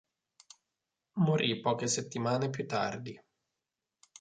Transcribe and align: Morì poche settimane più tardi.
Morì 1.17 1.59
poche 1.59 1.85
settimane 1.85 2.49
più 2.49 2.65
tardi. 2.65 3.23